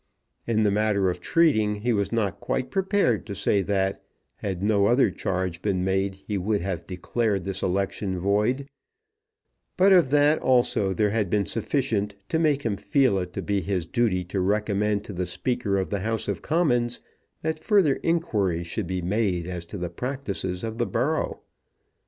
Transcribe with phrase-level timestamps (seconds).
[0.47, 4.03] In the matter of treating he was not quite prepared to say that
[4.37, 8.67] had no other charge been made he should have declared this election void,
[9.77, 13.61] but of that also there had been sufficient to make him feel it to be
[13.61, 16.99] his duty to recommend to the Speaker of the House of Commons
[17.43, 21.41] that further inquiry should be made as to the practices of the borough.